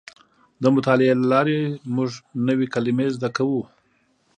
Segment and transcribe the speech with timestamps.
[0.61, 1.59] د مطالعې له لارې
[1.95, 2.11] موږ
[2.47, 3.61] نوې کلمې زده کوو.